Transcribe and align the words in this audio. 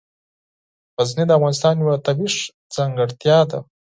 غزني 0.97 1.23
د 1.27 1.31
افغانستان 1.37 1.73
یوه 1.83 1.95
طبیعي 2.07 2.39
ځانګړتیا 2.75 3.37
ده. 3.49 3.59